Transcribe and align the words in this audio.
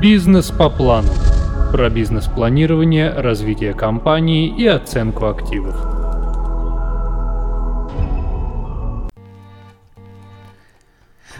Бизнес 0.00 0.52
по 0.52 0.70
плану. 0.70 1.08
Про 1.72 1.90
бизнес-планирование, 1.90 3.10
развитие 3.10 3.74
компании 3.74 4.46
и 4.46 4.64
оценку 4.64 5.26
активов. 5.26 5.74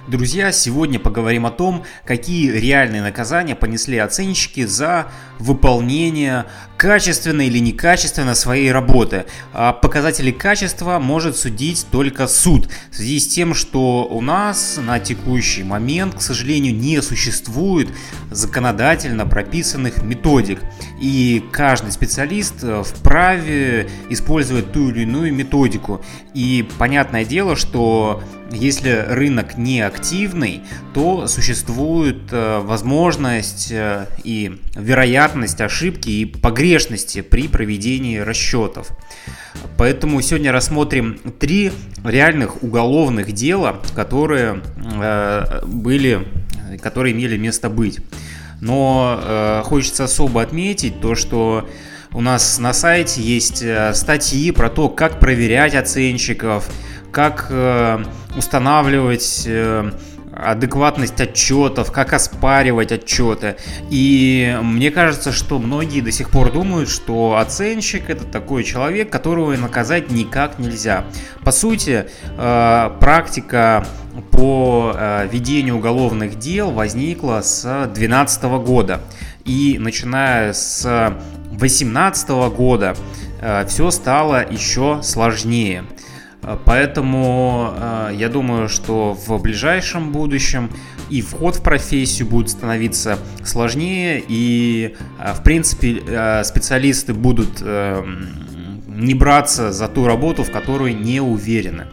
Друзья, 0.08 0.50
сегодня 0.50 0.98
поговорим 0.98 1.46
о 1.46 1.52
том, 1.52 1.84
какие 2.04 2.50
реальные 2.50 3.02
наказания 3.02 3.54
понесли 3.54 3.96
оценщики 3.98 4.64
за 4.64 5.06
выполнение 5.38 6.46
качественно 6.78 7.42
или 7.42 7.58
некачественно 7.58 8.34
своей 8.34 8.70
работы. 8.72 9.26
А 9.52 9.72
показатели 9.72 10.30
качества 10.30 10.98
может 11.00 11.36
судить 11.36 11.84
только 11.90 12.28
суд, 12.28 12.68
в 12.90 12.96
связи 12.96 13.18
с 13.18 13.26
тем, 13.26 13.52
что 13.52 14.06
у 14.08 14.20
нас 14.20 14.78
на 14.82 15.00
текущий 15.00 15.64
момент, 15.64 16.14
к 16.14 16.22
сожалению, 16.22 16.74
не 16.74 17.02
существует 17.02 17.88
законодательно 18.30 19.26
прописанных 19.26 20.02
методик. 20.02 20.60
И 21.00 21.44
каждый 21.52 21.90
специалист 21.90 22.54
э, 22.62 22.82
вправе 22.84 23.90
использовать 24.08 24.72
ту 24.72 24.90
или 24.90 25.02
иную 25.02 25.34
методику. 25.34 26.00
И 26.32 26.68
понятное 26.78 27.24
дело, 27.24 27.56
что 27.56 28.22
если 28.50 29.04
рынок 29.08 29.58
не 29.58 29.80
активный, 29.80 30.62
то 30.94 31.26
существует 31.26 32.32
э, 32.32 32.60
возможность 32.60 33.70
э, 33.72 34.06
и 34.22 34.60
вероятность 34.76 35.60
ошибки 35.60 36.08
и 36.08 36.24
погрешности 36.24 36.67
при 37.22 37.48
проведении 37.48 38.18
расчетов. 38.18 38.88
Поэтому 39.76 40.20
сегодня 40.20 40.52
рассмотрим 40.52 41.18
три 41.38 41.72
реальных 42.04 42.62
уголовных 42.62 43.32
дела, 43.32 43.80
которые 43.94 44.62
э, 45.00 45.62
были, 45.66 46.26
которые 46.82 47.14
имели 47.14 47.36
место 47.36 47.70
быть. 47.70 48.00
Но 48.60 49.62
хочется 49.64 50.04
особо 50.04 50.42
отметить 50.42 51.00
то, 51.00 51.14
что 51.14 51.68
у 52.12 52.20
нас 52.20 52.58
на 52.58 52.72
сайте 52.72 53.22
есть 53.22 53.62
статьи 53.94 54.50
про 54.50 54.68
то, 54.68 54.88
как 54.88 55.20
проверять 55.20 55.76
оценщиков, 55.76 56.68
как 57.12 57.46
э, 57.50 58.04
устанавливать 58.36 59.44
э, 59.46 59.90
адекватность 60.38 61.20
отчетов, 61.20 61.92
как 61.92 62.12
оспаривать 62.12 62.92
отчеты. 62.92 63.56
И 63.90 64.56
мне 64.62 64.90
кажется, 64.90 65.32
что 65.32 65.58
многие 65.58 66.00
до 66.00 66.12
сих 66.12 66.30
пор 66.30 66.52
думают, 66.52 66.88
что 66.88 67.36
оценщик 67.36 68.08
это 68.08 68.24
такой 68.24 68.64
человек, 68.64 69.10
которого 69.10 69.56
наказать 69.56 70.10
никак 70.10 70.58
нельзя. 70.58 71.04
По 71.44 71.52
сути, 71.52 72.06
э, 72.36 72.90
практика 73.00 73.86
по 74.32 74.96
ведению 75.30 75.76
уголовных 75.76 76.38
дел 76.38 76.72
возникла 76.72 77.40
с 77.40 77.62
2012 77.62 78.58
года. 78.58 79.00
И 79.44 79.76
начиная 79.78 80.52
с 80.52 80.82
2018 81.52 82.50
года 82.50 82.96
все 83.66 83.90
стало 83.92 84.44
еще 84.50 85.00
сложнее. 85.02 85.84
Э, 86.42 86.56
поэтому 86.64 87.72
э, 87.74 88.10
я 88.14 88.28
думаю, 88.28 88.68
что 88.68 89.14
в 89.14 89.40
ближайшем 89.40 90.12
будущем 90.12 90.70
и 91.10 91.22
вход 91.22 91.56
в 91.56 91.62
профессию 91.62 92.28
будет 92.28 92.50
становиться 92.50 93.18
сложнее, 93.44 94.22
и, 94.26 94.96
э, 95.18 95.32
в 95.32 95.42
принципе, 95.42 96.42
специалисты 96.44 97.14
будут 97.14 97.62
не 97.62 99.14
браться 99.14 99.72
за 99.72 99.88
ту 99.88 100.06
работу, 100.06 100.42
в 100.42 100.50
которой 100.50 100.92
не 100.92 101.20
уверены. 101.20 101.86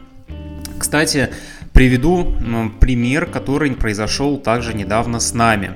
Кстати, 0.78 1.30
приведу 1.72 2.34
пример, 2.80 3.28
который 3.28 3.72
произошел 3.72 4.38
также 4.38 4.74
недавно 4.74 5.20
с 5.20 5.34
нами. 5.34 5.76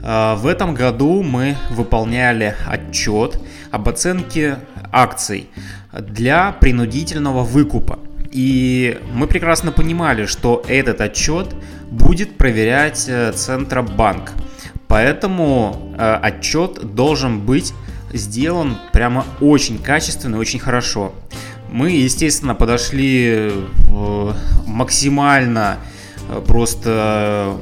В 0.00 0.46
этом 0.46 0.74
году 0.74 1.22
мы 1.22 1.56
выполняли 1.70 2.54
отчет 2.66 3.40
об 3.72 3.88
оценке 3.88 4.58
акций 4.92 5.48
для 5.92 6.52
принудительного 6.52 7.42
выкупа. 7.42 7.98
И 8.30 9.00
мы 9.12 9.26
прекрасно 9.26 9.72
понимали, 9.72 10.26
что 10.26 10.62
этот 10.68 11.00
отчет 11.00 11.54
будет 11.90 12.36
проверять 12.36 13.06
э, 13.08 13.32
Центробанк. 13.32 14.32
Поэтому 14.86 15.94
э, 15.98 16.18
отчет 16.22 16.94
должен 16.94 17.40
быть 17.40 17.72
сделан 18.12 18.76
прямо 18.92 19.24
очень 19.40 19.78
качественно, 19.78 20.38
очень 20.38 20.58
хорошо. 20.58 21.14
Мы, 21.70 21.90
естественно, 21.90 22.54
подошли 22.54 23.50
э, 23.50 24.32
максимально 24.66 25.78
просто 26.46 27.56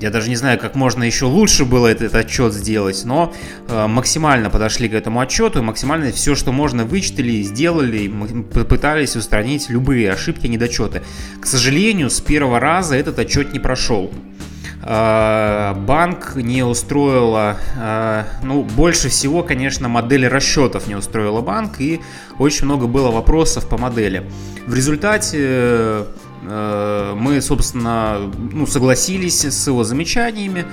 я 0.00 0.10
даже 0.10 0.28
не 0.28 0.36
знаю, 0.36 0.58
как 0.58 0.74
можно 0.74 1.04
еще 1.04 1.26
лучше 1.26 1.64
было 1.64 1.86
этот, 1.86 2.14
отчет 2.14 2.52
сделать, 2.52 3.02
но 3.04 3.32
э, 3.68 3.86
максимально 3.86 4.50
подошли 4.50 4.88
к 4.88 4.94
этому 4.94 5.20
отчету, 5.20 5.62
максимально 5.62 6.12
все, 6.12 6.34
что 6.34 6.52
можно, 6.52 6.84
вычитали, 6.84 7.42
сделали, 7.42 8.08
попытались 8.52 9.16
устранить 9.16 9.68
любые 9.70 10.10
ошибки, 10.12 10.46
недочеты. 10.46 11.02
К 11.40 11.46
сожалению, 11.46 12.10
с 12.10 12.20
первого 12.20 12.60
раза 12.60 12.96
этот 12.96 13.18
отчет 13.18 13.52
не 13.52 13.58
прошел. 13.58 14.10
Э, 14.82 15.74
банк 15.76 16.36
не 16.36 16.62
устроила, 16.62 17.58
э, 17.76 18.24
ну, 18.42 18.62
больше 18.62 19.08
всего, 19.08 19.42
конечно, 19.42 19.88
модель 19.88 20.26
расчетов 20.26 20.86
не 20.86 20.94
устроила 20.94 21.42
банк, 21.42 21.80
и 21.80 22.00
очень 22.38 22.64
много 22.64 22.86
было 22.86 23.10
вопросов 23.10 23.68
по 23.68 23.76
модели. 23.76 24.24
В 24.66 24.74
результате 24.74 25.50
Э, 25.52 26.04
мы, 26.42 27.40
собственно, 27.42 28.30
ну, 28.52 28.66
согласились 28.66 29.44
с 29.44 29.66
его 29.66 29.84
замечаниями, 29.84 30.64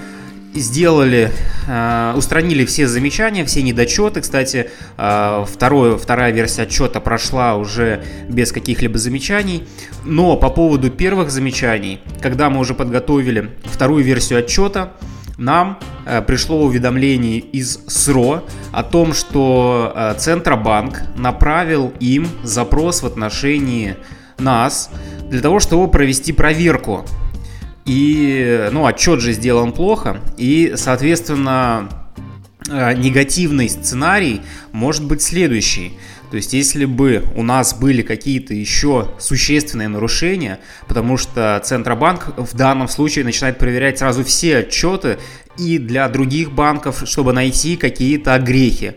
сделали, 0.60 1.32
э, 1.68 2.14
устранили 2.16 2.66
все 2.66 2.88
замечания, 2.88 3.46
все 3.46 3.62
недочеты. 3.62 4.22
Кстати, 4.22 4.70
э, 4.98 5.46
второе, 5.48 5.98
вторая 5.98 6.32
версия 6.32 6.64
отчета 6.64 7.00
прошла 7.00 7.56
уже 7.56 8.04
без 8.28 8.52
каких-либо 8.52 8.98
замечаний. 8.98 9.68
Но 10.04 10.38
по 10.38 10.50
поводу 10.50 10.90
первых 10.90 11.32
замечаний, 11.32 12.00
когда 12.22 12.50
мы 12.50 12.60
уже 12.60 12.74
подготовили 12.74 13.52
вторую 13.66 14.04
версию 14.04 14.40
отчета, 14.40 14.94
нам 15.38 15.78
пришло 16.26 16.64
уведомление 16.64 17.38
из 17.38 17.80
СРО 17.86 18.44
о 18.72 18.82
том, 18.82 19.14
что 19.14 20.16
Центробанк 20.18 21.04
направил 21.16 21.94
им 22.00 22.28
запрос 22.42 23.04
в 23.04 23.06
отношении 23.06 23.98
нас 24.40 24.90
для 25.30 25.42
того, 25.42 25.60
чтобы 25.60 25.90
провести 25.90 26.32
проверку. 26.32 27.06
И, 27.86 28.70
ну, 28.72 28.86
отчет 28.86 29.22
же 29.22 29.32
сделан 29.32 29.72
плохо, 29.72 30.20
и, 30.36 30.74
соответственно, 30.76 31.90
э, 32.70 32.94
негативный 32.96 33.70
сценарий 33.70 34.42
может 34.74 35.06
быть 35.06 35.22
следующий. 35.22 35.94
То 36.30 36.36
есть, 36.36 36.52
если 36.52 36.84
бы 36.84 37.24
у 37.36 37.44
нас 37.44 37.74
были 37.74 38.02
какие-то 38.02 38.54
еще 38.54 39.08
существенные 39.20 39.88
нарушения, 39.88 40.60
потому 40.88 41.16
что 41.16 41.62
Центробанк 41.64 42.34
в 42.38 42.54
данном 42.56 42.90
случае 42.90 43.24
начинает 43.24 43.58
проверять 43.58 44.00
сразу 44.00 44.26
все 44.26 44.58
отчеты 44.58 45.18
и 45.58 45.78
для 45.78 46.10
других 46.10 46.52
банков, 46.52 47.04
чтобы 47.06 47.32
найти 47.32 47.78
какие-то 47.78 48.34
огрехи. 48.34 48.96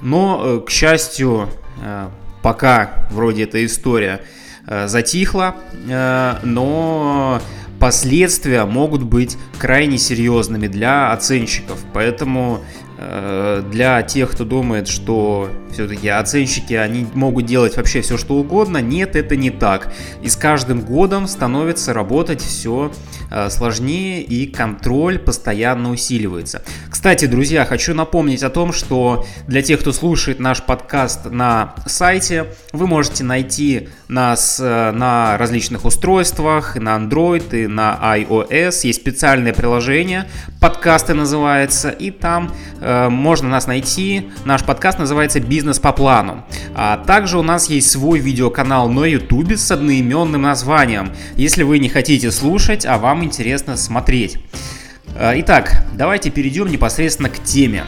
Но, 0.00 0.42
э, 0.44 0.60
к 0.64 0.70
счастью, 0.70 1.48
э, 1.82 2.08
пока 2.42 3.08
вроде 3.10 3.42
эта 3.42 3.64
история 3.66 4.20
Э, 4.70 4.86
затихло, 4.86 5.56
э, 5.88 6.34
но 6.42 7.40
последствия 7.80 8.66
могут 8.66 9.02
быть 9.02 9.38
крайне 9.58 9.96
серьезными 9.96 10.66
для 10.66 11.10
оценщиков. 11.10 11.78
Поэтому 11.94 12.60
Э, 13.00 13.62
для 13.70 14.02
тех, 14.02 14.32
кто 14.32 14.44
думает, 14.44 14.88
что 14.88 15.50
все-таки 15.70 16.08
оценщики, 16.08 16.74
они 16.74 17.06
могут 17.14 17.46
делать 17.46 17.76
вообще 17.76 18.00
все, 18.00 18.18
что 18.18 18.34
угодно, 18.34 18.78
нет, 18.78 19.14
это 19.14 19.36
не 19.36 19.50
так. 19.50 19.92
И 20.20 20.28
с 20.28 20.34
каждым 20.34 20.80
годом 20.80 21.28
становится 21.28 21.92
работать 21.92 22.40
все 22.40 22.90
сложнее, 23.50 24.22
и 24.22 24.46
контроль 24.46 25.18
постоянно 25.18 25.90
усиливается. 25.90 26.62
Кстати, 26.90 27.26
друзья, 27.26 27.64
хочу 27.64 27.94
напомнить 27.94 28.42
о 28.42 28.50
том, 28.50 28.72
что 28.72 29.26
для 29.46 29.62
тех, 29.62 29.80
кто 29.80 29.92
слушает 29.92 30.38
наш 30.38 30.62
подкаст 30.62 31.26
на 31.26 31.74
сайте, 31.86 32.46
вы 32.72 32.86
можете 32.86 33.24
найти 33.24 33.88
нас 34.08 34.58
э, 34.60 34.90
на 34.92 35.36
различных 35.38 35.84
устройствах, 35.84 36.76
на 36.76 36.96
Android 36.96 37.64
и 37.64 37.66
на 37.66 37.98
iOS. 38.16 38.86
Есть 38.86 39.00
специальное 39.00 39.52
приложение, 39.52 40.28
подкасты 40.60 41.14
называется, 41.14 41.90
и 41.90 42.10
там 42.10 42.52
Э, 42.80 43.08
можно 43.08 43.48
нас 43.48 43.66
найти. 43.66 44.30
Наш 44.44 44.64
подкаст 44.64 44.98
называется 44.98 45.40
«Бизнес 45.40 45.78
по 45.78 45.92
плану». 45.92 46.44
А 46.74 46.98
также 46.98 47.38
у 47.38 47.42
нас 47.42 47.68
есть 47.68 47.90
свой 47.90 48.18
видеоканал 48.18 48.88
на 48.88 49.04
YouTube 49.04 49.52
с 49.52 49.70
одноименным 49.70 50.42
названием, 50.42 51.10
если 51.34 51.62
вы 51.62 51.78
не 51.78 51.88
хотите 51.88 52.30
слушать, 52.30 52.86
а 52.86 52.98
вам 52.98 53.17
интересно 53.24 53.76
смотреть. 53.76 54.38
Э, 55.14 55.32
итак, 55.36 55.84
давайте 55.94 56.30
перейдем 56.30 56.68
непосредственно 56.68 57.28
к 57.28 57.42
теме. 57.42 57.84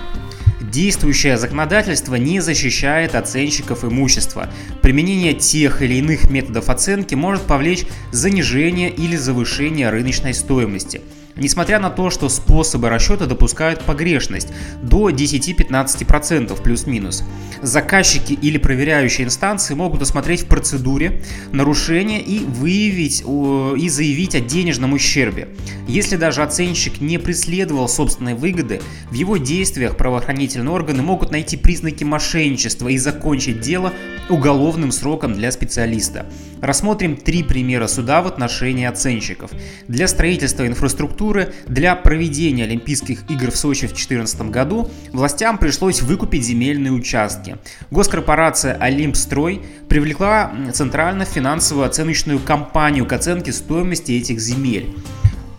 Действующее 0.61 1.37
законодательство 1.37 2.15
не 2.15 2.41
защищает 2.41 3.15
оценщиков 3.15 3.85
имущества. 3.85 4.51
Применение 4.83 5.35
тех 5.35 5.83
или 5.83 5.95
иных 5.95 6.31
методов 6.31 6.69
оценки 6.69 7.15
может 7.15 7.43
повлечь 7.43 7.87
занижение 8.13 8.91
или 8.91 9.17
завышение 9.17 9.91
рыночной 9.91 10.35
стоимости– 10.35 11.01
Несмотря 11.37 11.79
на 11.79 11.91
то, 11.91 12.11
что 12.11 12.29
способы 12.29 12.89
расчета 12.89 13.27
допускают 13.27 13.83
погрешность 13.83 14.49
до 14.83 15.11
10-15% 15.11 16.63
плюс-минус, 16.63 17.25
заказчики 17.63 18.33
или 18.33 18.59
проверяющие 18.59 19.27
инстанции 19.27 19.75
могут 19.75 20.03
осмотреть 20.03 20.43
в 20.43 20.47
процедуре 20.47 21.23
нарушение 21.53 22.21
и 22.21 22.41
выявить 22.41 23.23
и 23.23 23.89
заявить 23.89 24.35
о 24.35 24.41
денежном 24.41 24.93
ущербе. 24.93 25.49
Если 25.87 26.17
даже 26.17 26.43
оценщик 26.43 27.01
не 27.01 27.19
преследовал 27.19 27.89
собственной 27.89 28.35
выгоды, 28.35 28.81
в 29.11 29.15
его 29.15 29.37
действиях 29.37 29.97
правоохранительные 29.97 30.71
органы 30.71 31.03
могут 31.03 31.31
найти 31.31 31.57
признаки 31.57 32.05
мошенничества 32.05 32.89
и 32.89 32.99
закончить 32.99 33.61
дело 33.61 33.93
уголовным 34.29 34.93
сроком 34.93 35.35
для 35.35 35.51
специалиста. 35.51 36.27
Рассмотрим 36.61 37.17
три 37.17 37.43
примера 37.43 37.87
суда 37.87 38.23
в 38.23 38.27
отношении 38.27 38.85
оценщиков. 38.85 39.51
Для 39.89 40.07
строительства 40.07 40.67
инфраструктуры, 40.67 41.30
для 41.67 41.95
проведения 41.97 42.65
Олимпийских 42.65 43.25
игр 43.31 43.51
в 43.51 43.57
Сочи 43.57 43.87
в 43.87 43.91
2014 43.91 44.43
году 44.51 44.91
властям 45.13 45.59
пришлось 45.59 46.03
выкупить 46.03 46.45
земельные 46.45 46.93
участки. 46.93 47.57
Госкорпорация 47.91 48.75
«Олимпстрой» 48.75 49.63
привлекла 49.89 50.53
центрально-финансовую 50.73 51.87
оценочную 51.87 52.39
компанию 52.39 53.07
к 53.07 53.13
оценке 53.13 53.53
стоимости 53.53 54.13
этих 54.13 54.41
земель. 54.41 54.95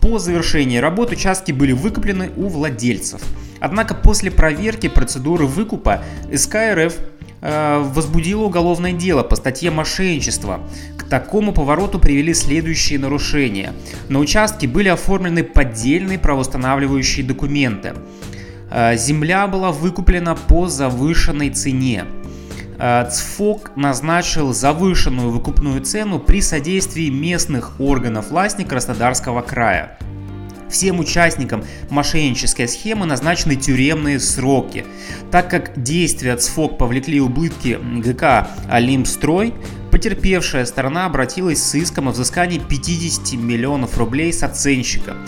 По 0.00 0.18
завершении 0.18 0.78
работ 0.78 1.12
участки 1.12 1.52
были 1.52 1.72
выкуплены 1.72 2.30
у 2.36 2.48
владельцев. 2.48 3.22
Однако 3.60 3.94
после 3.94 4.32
проверки 4.32 4.88
процедуры 4.88 5.46
выкупа 5.46 6.02
СК 6.34 6.56
РФ 6.74 6.94
Э, 7.42 7.82
возбудило 7.84 8.44
уголовное 8.44 8.92
дело 8.92 9.24
по 9.24 9.34
статье 9.34 9.72
мошенничества. 9.72 10.60
К 10.96 11.02
такому 11.02 11.52
повороту 11.52 11.98
привели 11.98 12.32
следующие 12.34 13.00
нарушения. 13.00 13.72
На 14.08 14.20
участке 14.20 14.68
были 14.68 14.88
оформлены 14.88 15.42
поддельные 15.42 16.20
правоустанавливающие 16.20 17.26
документы. 17.26 17.94
Э, 18.70 18.96
земля 18.96 19.48
была 19.48 19.72
выкуплена 19.72 20.36
по 20.36 20.68
завышенной 20.68 21.50
цене. 21.50 22.04
Э, 22.78 23.10
ЦФОК 23.10 23.72
назначил 23.74 24.52
завышенную 24.52 25.30
выкупную 25.30 25.80
цену 25.80 26.20
при 26.20 26.40
содействии 26.40 27.10
местных 27.10 27.80
органов 27.80 28.30
власти 28.30 28.62
Краснодарского 28.62 29.42
края. 29.42 29.98
Всем 30.72 31.00
участникам 31.00 31.64
мошеннической 31.90 32.66
схемы 32.66 33.04
назначены 33.04 33.56
тюремные 33.56 34.18
сроки. 34.18 34.86
Так 35.30 35.50
как 35.50 35.80
действия 35.80 36.34
ЦФОК 36.34 36.78
повлекли 36.78 37.20
убытки 37.20 37.78
ГК 37.98 38.48
«Олимпстрой», 38.70 39.52
потерпевшая 39.90 40.64
сторона 40.64 41.04
обратилась 41.04 41.62
с 41.62 41.74
иском 41.74 42.08
о 42.08 42.12
взыскании 42.12 42.58
50 42.58 43.34
миллионов 43.34 43.98
рублей 43.98 44.32
с 44.32 44.42
оценщика. 44.42 45.18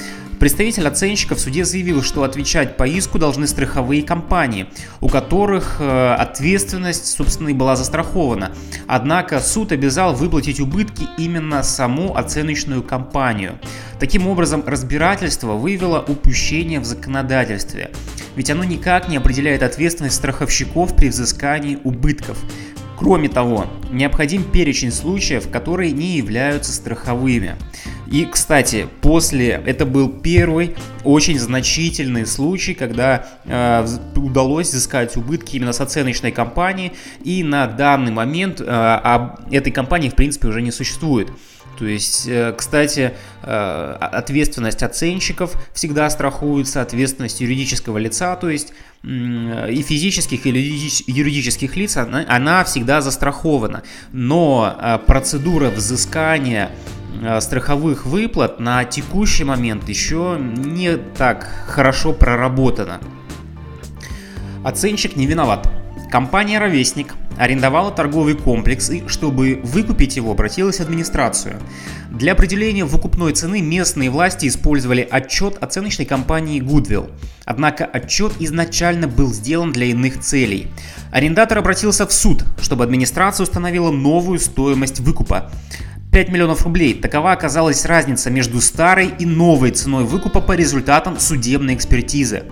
Представитель 0.45 0.87
оценщика 0.87 1.37
в 1.37 1.41
суде 1.41 1.65
заявил, 1.65 2.03
что 2.03 2.23
отвечать 2.23 2.77
по 2.77 2.87
иску 2.87 3.19
должны 3.19 3.47
страховые 3.47 4.03
компании, 4.03 4.67
у 5.01 5.09
которых 5.09 5.77
э, 5.81 6.15
ответственность, 6.19 7.07
собственно, 7.07 7.49
и 7.49 7.55
была 7.55 7.77
застрахована. 7.77 8.53
Однако 8.87 9.41
суд 9.41 9.73
обязал 9.73 10.13
выплатить 10.13 10.61
убытки 10.61 11.07
именно 11.17 11.63
саму 11.63 12.15
оценочную 12.15 12.83
компанию. 12.83 13.59
Таким 13.99 14.27
образом, 14.27 14.63
разбирательство 14.67 15.55
выявило 15.55 16.05
упущение 16.07 16.79
в 16.79 16.85
законодательстве, 16.85 17.91
ведь 18.37 18.51
оно 18.51 18.65
никак 18.65 19.09
не 19.09 19.17
определяет 19.17 19.63
ответственность 19.63 20.17
страховщиков 20.17 20.95
при 20.95 21.09
взыскании 21.09 21.79
убытков. 21.85 22.37
Кроме 22.99 23.31
того, 23.31 23.67
необходим 23.91 24.45
перечень 24.45 24.93
случаев, 24.93 25.49
которые 25.51 25.93
не 25.93 26.19
являются 26.19 26.73
страховыми. 26.73 27.57
И, 28.15 28.27
кстати, 28.27 28.87
после 29.01 29.61
это 29.67 29.85
был 29.85 30.09
первый 30.09 30.77
очень 31.03 31.37
значительный 31.37 32.27
случай, 32.27 32.73
когда 32.73 33.27
э, 33.45 33.85
удалось 34.15 34.69
взыскать 34.69 35.17
убытки 35.17 35.57
именно 35.57 35.73
с 35.73 35.81
оценочной 35.81 36.31
компании, 36.31 36.93
и 37.25 37.43
на 37.43 37.67
данный 37.67 38.13
момент 38.13 38.61
э, 38.61 38.65
об 38.67 39.53
этой 39.53 39.73
компании 39.73 40.11
в 40.11 40.15
принципе 40.15 40.47
уже 40.47 40.63
не 40.63 40.71
существует. 40.71 41.29
То 41.77 41.87
есть, 41.87 42.29
э, 42.29 42.55
кстати, 42.57 43.15
э, 43.43 43.97
ответственность 44.01 44.85
оценщиков 44.85 45.53
всегда 45.73 46.09
страхуется, 46.09 46.83
ответственность 46.83 47.41
юридического 47.41 47.99
лица, 47.99 48.37
то 48.37 48.49
есть 48.49 48.73
и 49.03 49.85
физических, 49.87 50.47
и 50.47 50.51
юридических 50.51 51.77
лиц, 51.77 51.97
она, 51.97 52.25
она 52.29 52.63
всегда 52.63 53.01
застрахована. 53.01 53.83
Но 54.13 54.73
э, 54.81 54.99
процедура 55.05 55.69
взыскания 55.71 56.71
страховых 57.41 58.07
выплат 58.07 58.61
на 58.61 58.85
текущий 58.85 59.45
момент 59.45 59.89
еще 59.89 60.37
не 60.41 60.97
так 60.97 61.45
хорошо 61.67 62.13
проработана. 62.13 63.01
Оценщик 64.65 65.17
не 65.17 65.27
виноват. 65.27 65.71
Компания 66.11 66.59
«Ровесник» 66.59 67.15
арендовала 67.37 67.91
торговый 67.91 68.35
комплекс 68.35 68.89
и, 68.91 69.07
чтобы 69.09 69.61
выкупить 69.65 70.17
его, 70.17 70.31
обратилась 70.31 70.79
в 70.79 70.81
администрацию. 70.81 71.57
Для 72.11 72.33
определения 72.33 72.85
выкупной 72.85 73.33
цены 73.33 73.61
местные 73.61 74.11
власти 74.11 74.47
использовали 74.47 75.07
отчет 75.11 75.61
оценочной 75.61 76.07
компании 76.07 76.63
Goodwill. 76.63 77.11
Однако 77.45 77.85
отчет 77.85 78.35
изначально 78.39 79.09
был 79.09 79.33
сделан 79.33 79.73
для 79.73 79.87
иных 79.87 80.21
целей. 80.21 80.69
Арендатор 81.11 81.59
обратился 81.59 82.07
в 82.07 82.13
суд, 82.13 82.45
чтобы 82.63 82.85
администрация 82.85 83.45
установила 83.45 83.91
новую 83.91 84.39
стоимость 84.39 85.01
выкупа. 85.01 85.51
5 86.15 86.29
миллионов 86.29 86.63
рублей. 86.63 86.95
Такова 86.95 87.33
оказалась 87.33 87.85
разница 87.85 88.31
между 88.31 88.61
старой 88.61 89.11
и 89.19 89.27
новой 89.27 89.73
ценой 89.73 90.05
выкупа 90.05 90.41
по 90.41 90.53
результатам 90.53 91.19
судебной 91.19 91.75
экспертизы. 91.75 92.45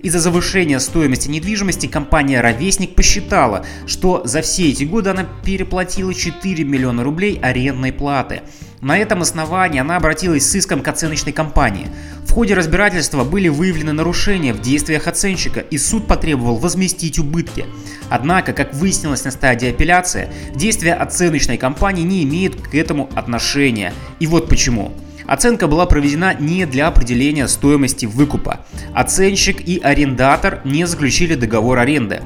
Из-за 0.00 0.20
завышения 0.20 0.78
стоимости 0.78 1.28
недвижимости 1.28 1.88
компания 1.88 2.40
«Ровесник» 2.40 2.94
посчитала, 2.94 3.66
что 3.88 4.22
за 4.24 4.40
все 4.40 4.68
эти 4.68 4.84
годы 4.84 5.10
она 5.10 5.26
переплатила 5.44 6.14
4 6.14 6.62
миллиона 6.62 7.02
рублей 7.02 7.40
арендной 7.42 7.92
платы. 7.92 8.42
На 8.80 8.96
этом 8.96 9.22
основании 9.22 9.80
она 9.80 9.96
обратилась 9.96 10.48
с 10.48 10.54
иском 10.54 10.80
к 10.80 10.86
оценочной 10.86 11.32
компании. 11.32 11.88
В 12.28 12.32
ходе 12.32 12.52
разбирательства 12.52 13.24
были 13.24 13.48
выявлены 13.48 13.92
нарушения 13.92 14.52
в 14.52 14.60
действиях 14.60 15.06
оценщика, 15.06 15.60
и 15.60 15.78
суд 15.78 16.06
потребовал 16.06 16.56
возместить 16.56 17.18
убытки. 17.18 17.64
Однако, 18.10 18.52
как 18.52 18.74
выяснилось 18.74 19.24
на 19.24 19.30
стадии 19.30 19.70
апелляции, 19.70 20.28
действия 20.54 20.92
оценочной 20.92 21.56
компании 21.56 22.02
не 22.02 22.22
имеют 22.24 22.60
к 22.60 22.74
этому 22.74 23.08
отношения. 23.14 23.94
И 24.20 24.26
вот 24.26 24.46
почему. 24.46 24.92
Оценка 25.26 25.66
была 25.68 25.86
проведена 25.86 26.34
не 26.38 26.66
для 26.66 26.86
определения 26.88 27.48
стоимости 27.48 28.04
выкупа. 28.04 28.60
Оценщик 28.94 29.66
и 29.66 29.80
арендатор 29.82 30.60
не 30.64 30.86
заключили 30.86 31.34
договор 31.34 31.78
аренды. 31.78 32.20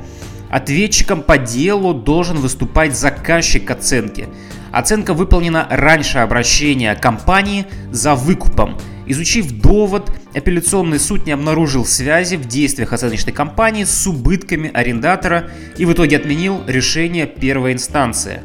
Ответчиком 0.50 1.22
по 1.22 1.38
делу 1.38 1.94
должен 1.94 2.38
выступать 2.38 2.98
заказчик 2.98 3.70
оценки. 3.70 4.28
Оценка 4.72 5.14
выполнена 5.14 5.66
раньше 5.70 6.18
обращения 6.18 6.94
компании 6.96 7.66
за 7.92 8.16
выкупом. 8.16 8.78
Изучив 9.12 9.52
довод, 9.52 10.10
апелляционный 10.34 10.98
суд 10.98 11.26
не 11.26 11.32
обнаружил 11.32 11.84
связи 11.84 12.36
в 12.36 12.48
действиях 12.48 12.94
оценочной 12.94 13.34
компании 13.34 13.84
с 13.84 14.06
убытками 14.06 14.70
арендатора 14.72 15.50
и 15.76 15.84
в 15.84 15.92
итоге 15.92 16.16
отменил 16.16 16.62
решение 16.66 17.26
первой 17.26 17.74
инстанции. 17.74 18.40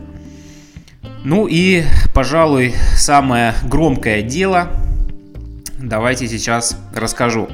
Ну 1.24 1.48
и, 1.50 1.86
пожалуй, 2.14 2.74
самое 2.98 3.54
громкое 3.64 4.22
дело, 4.22 4.68
давайте 5.80 6.28
сейчас 6.28 6.78
расскажу. 6.94 7.48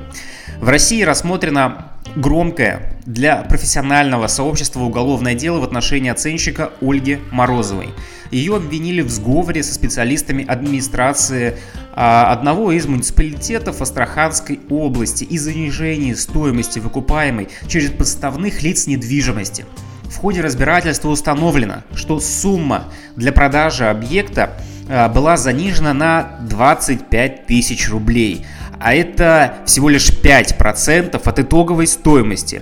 В 0.60 0.68
России 0.68 1.04
рассмотрено 1.04 1.92
громкое 2.16 3.00
для 3.06 3.44
профессионального 3.44 4.26
сообщества 4.26 4.80
уголовное 4.80 5.36
дело 5.36 5.60
в 5.60 5.64
отношении 5.64 6.10
оценщика 6.10 6.72
Ольги 6.82 7.20
Морозовой. 7.30 7.90
Ее 8.34 8.56
обвинили 8.56 9.02
в 9.02 9.10
сговоре 9.10 9.64
со 9.64 9.74
специалистами 9.74 10.46
администрации 10.46 11.58
а, 11.96 12.32
одного 12.32 12.72
из 12.72 12.86
муниципалитетов 12.88 13.82
Астраханской 13.82 14.60
области 14.70 15.24
и 15.24 15.38
занижении 15.38 16.14
стоимости 16.14 16.80
выкупаемой 16.80 17.50
через 17.68 17.92
подставных 17.92 18.62
лиц 18.64 18.88
недвижимости– 18.88 19.66
в 20.14 20.18
ходе 20.18 20.42
разбирательства 20.42 21.10
установлено, 21.10 21.84
что 21.96 22.20
сумма 22.20 22.86
для 23.16 23.32
продажи 23.32 23.86
объекта 23.86 24.52
а, 24.88 25.10
была 25.10 25.38
занижена 25.38 25.94
на 25.94 26.40
25 26.50 27.48
тысяч 27.48 27.90
рублей, 27.90 28.46
а 28.80 28.94
это 28.94 29.56
всего 29.66 29.90
лишь 29.90 30.10
5% 30.10 31.20
от 31.24 31.40
итоговой 31.40 31.88
стоимости. 31.88 32.62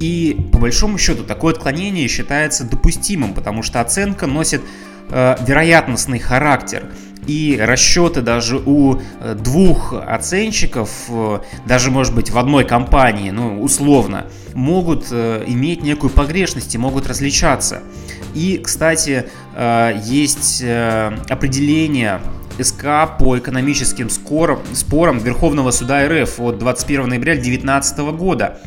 И 0.00 0.48
по 0.52 0.58
большому 0.58 0.98
счету 0.98 1.22
такое 1.22 1.54
отклонение 1.54 2.08
считается 2.08 2.64
допустимым, 2.64 3.32
потому 3.32 3.62
что 3.62 3.80
оценка 3.80 4.26
носит 4.26 4.62
э, 5.10 5.36
вероятностный 5.40 6.18
характер 6.18 6.84
и 7.26 7.58
расчеты 7.60 8.22
даже 8.22 8.56
у 8.56 8.96
э, 8.96 9.34
двух 9.34 9.92
оценщиков, 9.92 10.90
э, 11.08 11.40
даже 11.66 11.90
может 11.90 12.14
быть 12.14 12.30
в 12.30 12.38
одной 12.38 12.64
компании, 12.64 13.30
ну 13.30 13.62
условно, 13.62 14.26
могут 14.54 15.12
иметь 15.12 15.82
некую 15.82 16.10
погрешность 16.10 16.74
и 16.74 16.78
могут 16.78 17.06
различаться. 17.06 17.82
И, 18.34 18.58
кстати, 18.58 19.26
есть 20.04 20.62
определение 20.62 22.20
СК 22.62 23.16
по 23.18 23.38
экономическим 23.38 24.10
скорам, 24.10 24.60
спорам 24.72 25.18
Верховного 25.18 25.70
суда 25.70 26.06
РФ 26.08 26.40
от 26.40 26.58
21 26.58 27.08
ноября 27.08 27.34
2019 27.34 27.98
года, 28.12 28.58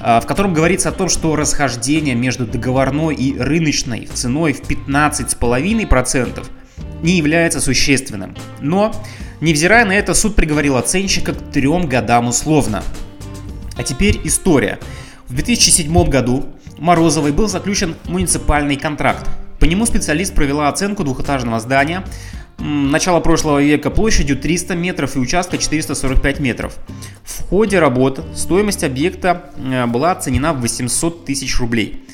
а, 0.00 0.20
в 0.20 0.26
котором 0.26 0.52
говорится 0.52 0.88
о 0.88 0.92
том, 0.92 1.08
что 1.08 1.36
расхождение 1.36 2.14
между 2.14 2.46
договорной 2.46 3.14
и 3.14 3.38
рыночной 3.38 4.06
ценой 4.06 4.52
в 4.52 4.62
15,5% 4.62 6.48
не 7.02 7.16
является 7.16 7.60
существенным. 7.60 8.34
Но, 8.60 8.92
невзирая 9.40 9.84
на 9.84 9.92
это, 9.92 10.14
суд 10.14 10.34
приговорил 10.34 10.76
оценщика 10.76 11.32
к 11.32 11.52
трем 11.52 11.86
годам 11.88 12.28
условно. 12.28 12.82
А 13.76 13.82
теперь 13.82 14.20
история. 14.24 14.78
В 15.28 15.34
2007 15.34 16.08
году 16.08 16.46
Морозовой 16.78 17.32
был 17.32 17.48
заключен 17.48 17.94
муниципальный 18.04 18.76
контракт. 18.76 19.28
По 19.58 19.64
нему 19.64 19.86
специалист 19.86 20.34
провела 20.34 20.68
оценку 20.68 21.04
двухэтажного 21.04 21.60
здания 21.60 22.04
начала 22.58 23.20
прошлого 23.20 23.62
века 23.62 23.90
площадью 23.90 24.36
300 24.38 24.74
метров 24.74 25.16
и 25.16 25.18
участка 25.18 25.58
445 25.58 26.40
метров. 26.40 26.76
В 27.24 27.42
ходе 27.48 27.78
работы 27.78 28.22
стоимость 28.34 28.84
объекта 28.84 29.50
э, 29.56 29.86
была 29.86 30.12
оценена 30.12 30.52
в 30.52 30.60
800 30.60 31.24
тысяч 31.24 31.58
рублей. 31.58 32.04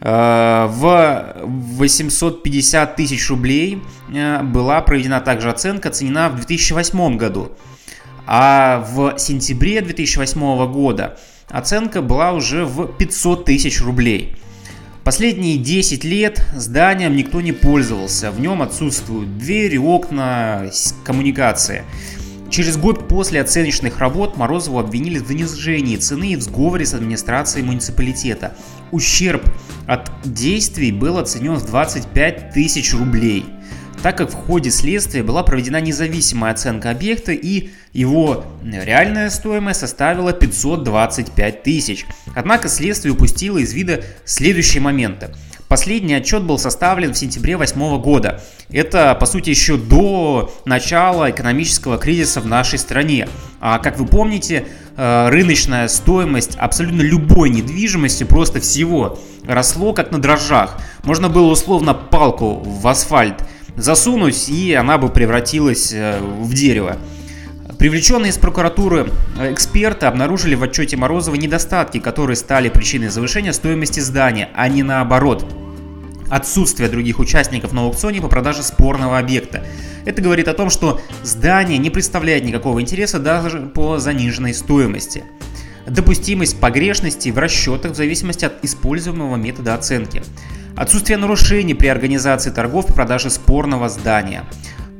Э, 0.00 0.66
в 0.68 1.34
850 1.44 2.96
тысяч 2.96 3.28
рублей 3.30 3.82
э, 4.12 4.42
была 4.42 4.80
проведена 4.82 5.20
также 5.20 5.50
оценка, 5.50 5.88
оценена 5.88 6.28
в 6.28 6.36
2008 6.36 7.16
году. 7.16 7.52
А 8.26 8.84
в 8.90 9.18
сентябре 9.18 9.80
2008 9.80 10.72
года 10.72 11.18
оценка 11.48 12.02
была 12.02 12.32
уже 12.32 12.64
в 12.64 12.86
500 12.86 13.44
тысяч 13.44 13.80
рублей. 13.82 14.36
Последние 15.04 15.58
10 15.58 16.02
лет 16.04 16.42
зданием 16.56 17.14
никто 17.14 17.40
не 17.40 17.52
пользовался, 17.52 18.30
в 18.30 18.40
нем 18.40 18.62
отсутствуют 18.62 19.36
двери, 19.36 19.76
окна, 19.76 20.70
коммуникация. 21.04 21.84
Через 22.50 22.76
год 22.76 23.08
после 23.08 23.40
оценочных 23.40 23.98
работ 23.98 24.36
Морозову 24.36 24.78
обвинили 24.78 25.18
в 25.18 25.26
занижении 25.26 25.96
цены 25.96 26.32
и 26.32 26.36
в 26.36 26.42
сговоре 26.42 26.86
с 26.86 26.94
администрацией 26.94 27.64
муниципалитета. 27.64 28.56
Ущерб 28.92 29.42
от 29.86 30.10
действий 30.24 30.92
был 30.92 31.18
оценен 31.18 31.56
в 31.56 31.66
25 31.66 32.52
тысяч 32.52 32.94
рублей 32.94 33.44
так 34.04 34.18
как 34.18 34.30
в 34.30 34.34
ходе 34.34 34.70
следствия 34.70 35.22
была 35.22 35.42
проведена 35.42 35.80
независимая 35.80 36.52
оценка 36.52 36.90
объекта 36.90 37.32
и 37.32 37.70
его 37.94 38.44
реальная 38.62 39.30
стоимость 39.30 39.80
составила 39.80 40.34
525 40.34 41.62
тысяч. 41.62 42.04
Однако 42.34 42.68
следствие 42.68 43.14
упустило 43.14 43.56
из 43.56 43.72
вида 43.72 44.04
следующие 44.26 44.82
моменты. 44.82 45.30
Последний 45.68 46.12
отчет 46.12 46.42
был 46.42 46.58
составлен 46.58 47.14
в 47.14 47.16
сентябре 47.16 47.56
2008 47.56 48.02
года. 48.02 48.42
Это, 48.68 49.14
по 49.14 49.24
сути, 49.24 49.48
еще 49.48 49.78
до 49.78 50.52
начала 50.66 51.30
экономического 51.30 51.96
кризиса 51.96 52.42
в 52.42 52.46
нашей 52.46 52.78
стране. 52.78 53.26
А 53.58 53.78
как 53.78 53.98
вы 53.98 54.04
помните, 54.04 54.66
э, 54.98 55.28
рыночная 55.30 55.88
стоимость 55.88 56.56
абсолютно 56.56 57.00
любой 57.00 57.48
недвижимости, 57.48 58.24
просто 58.24 58.60
всего, 58.60 59.18
росло 59.46 59.94
как 59.94 60.10
на 60.10 60.20
дрожжах. 60.20 60.78
Можно 61.04 61.30
было 61.30 61.50
условно 61.50 61.94
палку 61.94 62.56
в 62.56 62.86
асфальт 62.86 63.42
засунуть, 63.76 64.48
и 64.48 64.72
она 64.74 64.98
бы 64.98 65.08
превратилась 65.08 65.92
э, 65.92 66.20
в 66.20 66.52
дерево. 66.54 66.98
Привлеченные 67.78 68.30
из 68.30 68.38
прокуратуры 68.38 69.08
э, 69.38 69.52
эксперты 69.52 70.06
обнаружили 70.06 70.54
в 70.54 70.62
отчете 70.62 70.96
Морозова 70.96 71.34
недостатки, 71.34 71.98
которые 71.98 72.36
стали 72.36 72.68
причиной 72.68 73.08
завышения 73.08 73.52
стоимости 73.52 74.00
здания, 74.00 74.48
а 74.54 74.68
не 74.68 74.82
наоборот. 74.82 75.44
Отсутствие 76.30 76.88
других 76.88 77.18
участников 77.18 77.72
на 77.72 77.82
аукционе 77.82 78.20
по 78.20 78.28
продаже 78.28 78.62
спорного 78.62 79.18
объекта. 79.18 79.66
Это 80.04 80.22
говорит 80.22 80.48
о 80.48 80.54
том, 80.54 80.70
что 80.70 81.00
здание 81.22 81.78
не 81.78 81.90
представляет 81.90 82.44
никакого 82.44 82.80
интереса 82.80 83.18
даже 83.18 83.60
по 83.60 83.98
заниженной 83.98 84.54
стоимости. 84.54 85.24
Допустимость 85.86 86.58
погрешности 86.60 87.28
в 87.28 87.38
расчетах 87.38 87.92
в 87.92 87.94
зависимости 87.94 88.44
от 88.44 88.64
используемого 88.64 89.36
метода 89.36 89.74
оценки. 89.74 90.22
Отсутствие 90.76 91.18
нарушений 91.18 91.74
при 91.74 91.88
организации 91.88 92.50
торгов 92.50 92.86
по 92.86 92.94
продаже 92.94 93.30
спорного 93.30 93.88
здания. 93.88 94.44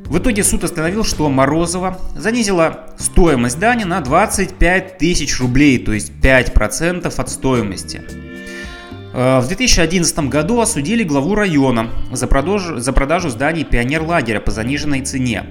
В 0.04 0.18
итоге 0.18 0.44
суд 0.44 0.62
установил, 0.64 1.02
что 1.02 1.30
Морозова 1.30 1.98
занизила 2.14 2.90
стоимость 2.98 3.56
здания 3.56 3.86
на 3.86 4.00
25 4.00 4.98
тысяч 4.98 5.40
рублей, 5.40 5.78
то 5.78 5.92
есть 5.92 6.12
5% 6.22 7.12
от 7.16 7.30
стоимости. 7.30 8.02
Э, 9.14 9.40
в 9.40 9.46
2011 9.46 10.28
году 10.28 10.60
осудили 10.60 11.04
главу 11.04 11.34
района 11.34 11.88
за 12.12 12.26
продажу, 12.26 12.78
за 12.78 12.92
продажу 12.92 13.30
зданий 13.30 13.64
пионерлагеря 13.64 14.40
по 14.40 14.50
заниженной 14.50 15.00
цене. 15.00 15.46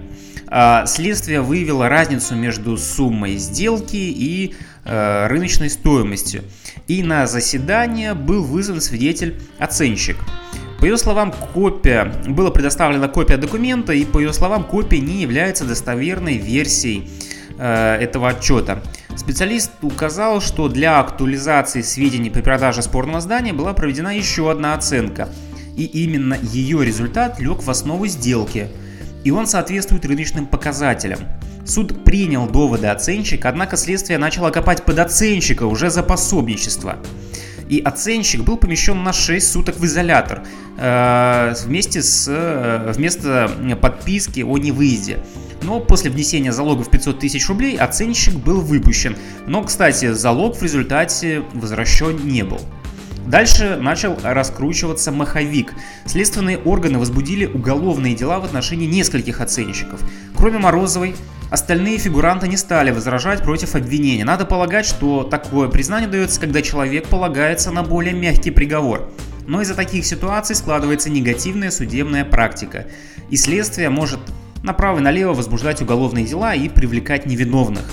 Э, 0.50 0.84
следствие 0.86 1.42
выявило 1.42 1.90
разницу 1.90 2.36
между 2.36 2.78
суммой 2.78 3.38
сделки 3.38 3.96
и 3.96 4.56
э, 4.86 5.28
рыночной 5.28 5.70
стоимостью 5.70 6.44
и 6.88 7.04
на 7.04 7.28
заседание 7.28 8.14
был 8.14 8.44
вызван 8.44 8.82
свидетель-оценщик. 8.82 10.18
По 10.80 10.86
ее 10.86 10.98
словам, 10.98 11.34
копия, 11.54 12.12
была 12.28 12.52
предоставлена 12.52 13.08
копия 13.08 13.38
документа, 13.38 13.94
и 13.94 14.04
по 14.04 14.20
ее 14.20 14.34
словам, 14.34 14.66
копия 14.66 15.00
не 15.00 15.22
является 15.22 15.64
достоверной 15.64 16.38
версией 16.38 17.10
э, 17.58 17.96
этого 18.02 18.30
отчета. 18.30 18.84
Специалист 19.16 19.72
указал, 19.82 20.42
что 20.42 20.68
для 20.68 21.00
актуализации 21.00 21.82
сведений 21.82 22.30
при 22.30 22.42
продаже 22.42 22.82
спорного 22.82 23.22
здания 23.22 23.54
была 23.54 23.74
проведена 23.74 24.18
еще 24.18 24.52
одна 24.52 24.74
оценка, 24.74 25.30
и 25.78 25.86
именно 25.86 26.38
ее 26.42 26.84
результат 26.84 27.40
лег 27.40 27.64
в 27.64 27.70
основу 27.70 28.06
сделки, 28.08 28.68
и 29.24 29.32
он 29.32 29.48
соответствует 29.48 30.06
рыночным 30.06 30.46
показателям. 30.46 31.20
Суд 31.66 32.04
принял 32.04 32.48
доводы 32.48 32.88
оценщика, 32.88 33.50
однако 33.50 33.78
следствие 33.78 34.18
начало 34.18 34.50
копать 34.50 34.84
под 34.84 35.00
оценщика 35.00 35.64
уже 35.64 35.90
за 35.90 36.04
пособничество. 36.04 36.98
И 37.70 37.80
оценщик 37.80 38.42
был 38.42 38.58
помещен 38.58 39.02
на 39.04 39.14
6 39.14 39.52
суток 39.52 39.78
в 39.78 39.86
изолятор 39.86 40.44
э, 40.78 41.54
вместе 41.64 42.04
с, 42.04 42.28
э, 42.30 42.92
вместо 42.92 43.50
подписки 43.82 44.42
о 44.42 44.58
невыезде. 44.58 45.20
Но 45.62 45.80
после 45.80 46.12
внесения 46.12 46.52
залога 46.52 46.84
в 46.84 46.90
500 46.90 47.20
тысяч 47.20 47.48
рублей 47.48 47.78
оценщик 47.78 48.36
был 48.36 48.60
выпущен. 48.60 49.16
Но, 49.48 49.64
кстати, 49.64 50.12
залог 50.12 50.58
в 50.58 50.62
результате 50.62 51.44
возвращен 51.54 52.28
не 52.28 52.44
был. 52.44 52.60
Дальше 53.26 53.78
начал 53.78 54.18
раскручиваться 54.22 55.12
маховик. 55.12 55.74
Следственные 56.06 56.58
органы 56.58 57.00
возбудили 57.00 57.46
уголовные 57.46 58.16
дела 58.16 58.40
в 58.40 58.46
отношении 58.46 58.86
нескольких 58.86 59.40
оценщиков. 59.40 60.02
Кроме 60.36 60.60
Морозовой, 60.60 61.16
остальные 61.50 62.00
фигуранты 62.00 62.48
не 62.48 62.58
стали 62.58 62.92
возражать 62.92 63.42
против 63.42 63.76
обвинения. 63.76 64.26
Надо 64.26 64.46
полагать, 64.46 64.86
что 64.86 65.24
такое 65.24 65.70
признание 65.70 66.10
дается, 66.10 66.42
когда 66.42 66.62
человек 66.62 67.08
полагается 67.08 67.72
на 67.72 67.84
более 67.84 68.14
мягкий 68.14 68.52
приговор. 68.52 69.10
Но 69.48 69.62
из-за 69.62 69.76
таких 69.76 70.06
ситуаций 70.06 70.56
складывается 70.56 71.10
негативная 71.10 71.72
судебная 71.72 72.26
практика. 72.26 72.88
И 73.30 73.38
следствие 73.38 73.90
может 73.90 74.20
направо 74.64 75.00
и 75.00 75.02
налево 75.02 75.34
возбуждать 75.34 75.82
уголовные 75.82 76.26
дела 76.26 76.56
и 76.56 76.70
привлекать 76.70 77.26
невиновных. 77.26 77.84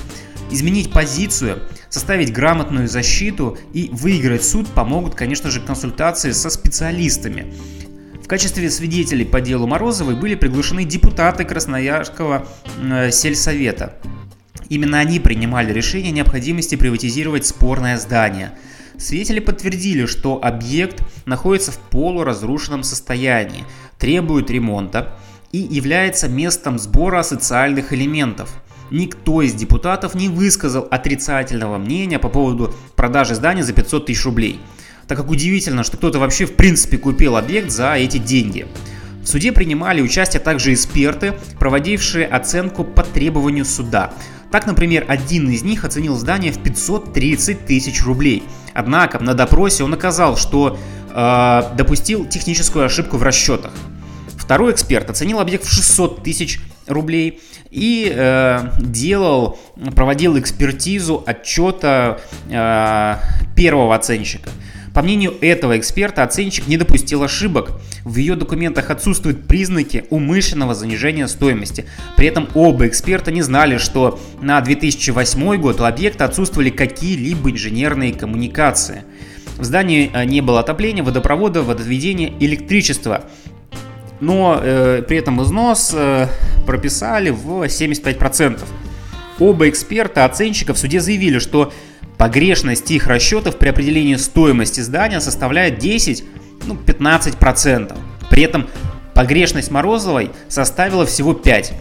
Изменить 0.51 0.93
позицию, 0.93 1.63
составить 1.91 2.33
грамотную 2.33 2.89
защиту 2.89 3.57
и 3.73 3.89
выиграть 3.93 4.45
суд 4.45 4.67
помогут, 4.67 5.15
конечно 5.15 5.49
же, 5.49 5.61
консультации 5.61 6.33
со 6.33 6.51
специалистами. 6.51 7.55
В 8.23 8.27
качестве 8.27 8.69
свидетелей 8.71 9.25
по 9.25 9.41
делу 9.41 9.69
Морозовой 9.69 10.17
были 10.17 10.35
приглашены 10.35 10.85
депутаты 10.85 11.45
Красноярского 11.45 12.47
э, 12.81 13.13
сельсовета. 13.13 13.97
Именно 14.69 14.99
они 14.99 15.21
принимали 15.21 15.73
решение 15.73 16.11
необходимости 16.11 16.75
приватизировать 16.75 17.47
спорное 17.47 17.97
здание. 17.97 18.53
Свидетели 18.99 19.39
подтвердили, 19.39 20.07
что 20.07 20.41
объект 20.43 21.03
находится 21.27 21.71
в 21.71 21.79
полуразрушенном 21.79 22.83
состоянии, 22.83 23.65
требует 23.99 24.51
ремонта 24.51 25.17
и 25.53 25.59
является 25.59 26.29
местом 26.29 26.77
сбора 26.81 27.23
социальных 27.23 27.93
элементов– 27.93 28.60
никто 28.91 29.43
из 29.43 29.55
депутатов 29.55 30.15
не 30.15 30.29
высказал 30.29 30.87
отрицательного 30.91 31.79
мнения 31.79 32.19
по 32.19 32.29
поводу 32.29 32.75
продажи 32.97 33.35
здания 33.35 33.65
за 33.65 33.73
500 33.73 34.07
тысяч 34.07 34.25
рублей. 34.25 34.61
Так 35.07 35.19
как 35.19 35.31
удивительно, 35.31 35.83
что 35.83 35.97
кто-то 35.97 36.19
вообще 36.19 36.47
в 36.47 36.55
принципе 36.55 36.99
купил 36.99 37.37
объект 37.37 37.71
за 37.71 37.95
эти 37.95 38.19
деньги. 38.19 38.67
В 39.23 39.27
суде 39.27 39.53
принимали 39.53 40.01
участие 40.01 40.41
также 40.41 40.73
эксперты, 40.73 41.35
проводившие 41.59 42.27
оценку 42.27 42.85
по 42.85 43.03
требованию 43.03 43.65
суда. 43.65 44.13
Так, 44.51 44.67
например, 44.67 45.05
один 45.09 45.49
из 45.51 45.63
них 45.63 45.85
оценил 45.85 46.17
здание 46.17 46.53
в 46.53 46.63
530 46.63 47.67
тысяч 47.67 48.03
рублей. 48.05 48.43
Однако 48.73 49.19
на 49.19 49.35
допросе 49.35 49.85
он 49.85 49.95
оказал, 49.95 50.37
что 50.37 50.79
э, 51.13 51.63
допустил 51.77 52.25
техническую 52.27 52.85
ошибку 52.85 53.17
в 53.17 53.23
расчетах. 53.23 53.73
Второй 54.37 54.73
эксперт 54.73 55.09
оценил 55.11 55.39
объект 55.39 55.65
в 55.65 55.73
600 55.73 56.23
тысяч 56.25 56.61
рублей 56.87 57.41
и 57.71 58.13
э, 58.15 58.71
делал, 58.81 59.59
проводил 59.95 60.39
экспертизу 60.39 61.23
отчета 61.27 62.19
э, 62.49 63.17
первого 63.55 63.95
оценщика. 63.95 64.51
По 64.95 65.03
мнению 65.03 65.35
этого 65.41 65.79
эксперта, 65.79 66.25
оценщик 66.25 66.67
не 66.67 66.77
допустил 66.77 67.23
ошибок. 67.23 67.73
В 68.05 68.17
ее 68.17 68.35
документах 68.35 68.91
отсутствуют 68.91 69.47
признаки 69.47 70.05
умышленного 70.11 70.75
занижения 70.75 71.29
стоимости. 71.29 71.87
При 72.17 72.27
этом 72.27 72.49
оба 72.55 72.89
эксперта 72.89 73.31
не 73.31 73.43
знали, 73.43 73.79
что 73.79 74.19
на 74.41 74.61
2008 74.61 75.57
год 75.61 75.81
у 75.81 75.85
объекта 75.85 76.25
отсутствовали 76.25 76.71
какие-либо 76.71 77.51
инженерные 77.51 78.13
коммуникации. 78.13 79.05
В 79.59 79.65
здании 79.65 80.11
э, 80.13 80.25
не 80.25 80.41
было 80.41 80.61
отопления, 80.61 81.05
водопровода, 81.05 81.63
водоотведения, 81.63 82.33
электричества. 82.41 83.25
Но 84.21 84.61
э, 84.63 85.03
при 85.07 85.17
этом 85.17 85.43
износ 85.43 85.93
э, 85.95 86.29
прописали 86.67 87.31
в 87.31 87.63
75%. 87.65 88.61
Оба 89.39 89.69
эксперта, 89.69 90.25
оценщика 90.27 90.75
в 90.75 90.79
суде 90.79 91.01
заявили, 91.01 91.39
что 91.39 91.73
Погрешность 92.21 92.91
их 92.91 93.07
расчетов 93.07 93.57
при 93.57 93.71
определении 93.71 94.17
стоимости 94.17 94.83
здания 94.83 95.23
составляет 95.23 95.79
10, 95.79 96.23
ну, 96.67 96.75
15%. 96.75 97.97
При 98.29 98.43
этом 98.43 98.67
погрешность 99.15 99.71
Морозовой 99.71 100.31
составила 100.47 101.07
всего 101.07 101.33
5. 101.33 101.73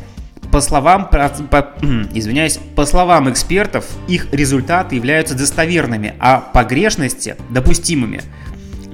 По 0.50 0.62
словам, 0.62 1.10
по, 1.10 1.74
извиняюсь, 2.13 2.58
по 2.74 2.86
словам 2.86 3.29
экспертов, 3.29 3.84
их 4.08 4.31
результаты 4.31 4.96
являются 4.96 5.36
достоверными, 5.36 6.13
а 6.19 6.39
погрешности 6.39 7.36
допустимыми. 7.50 8.22